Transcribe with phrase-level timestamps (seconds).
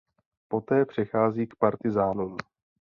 [0.47, 2.37] Poté přechází k partyzánům.